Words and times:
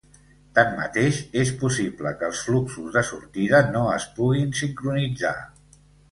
Tanmateix, 0.59 1.17
és 1.41 1.49
possible 1.63 2.13
que 2.21 2.25
els 2.31 2.39
fluxos 2.45 2.95
de 2.95 3.03
sortida 3.09 3.59
no 3.75 3.83
es 3.97 4.07
puguin 4.15 4.55
sincronitzar. 4.61 5.35